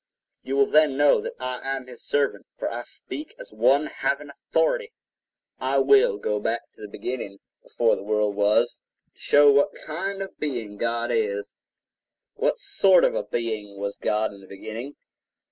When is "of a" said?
13.03-13.21